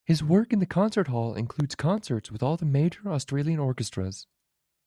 [0.03, 4.25] His work in the concert hall includes concerts with all the major Australian orchestras.